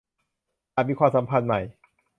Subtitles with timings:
[0.75, 1.59] อาจมีความสัมพันธ์ใหม่